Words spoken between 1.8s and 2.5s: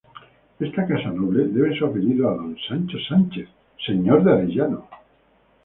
apellido a